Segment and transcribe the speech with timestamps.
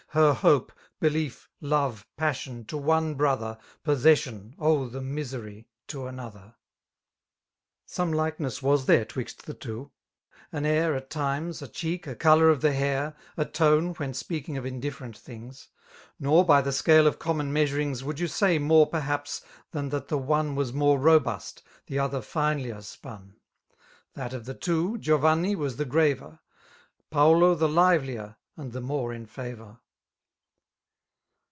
[0.13, 3.57] Her hope, bdief, love, passion, to one brother.
[3.81, 6.55] Possession (oh^ the misery!) to another!
[7.85, 9.91] Some likeness was there 'twixt tiie iwo»*
[10.53, 14.57] ^Km air At times, a cheek, a colour of the hairy A tone^ when speaking
[14.57, 15.69] of indifferent things^
[16.19, 18.01] Nor, by the scale of common meaaurings.
[18.01, 18.01] ..jtt ,*..
[18.01, 19.41] J 45 Would yoa flay mote pefliap«>
[19.73, 23.33] tlMtn ^iiit4he «fiae Was more rolni8t> t^e other finelier 8|Htn ^'^
[24.15, 26.41] That of Hie two^ Gioranni was the graver»
[27.09, 29.77] Faido the lirdier, and the more in favour.